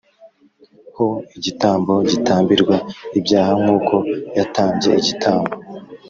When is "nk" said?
3.61-3.67